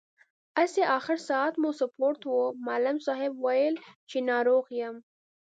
[0.59, 2.31] هسې، اخر ساعت مو سپورټ و،
[2.65, 3.75] معلم صاحب ویل
[4.09, 4.95] چې ناروغ یم.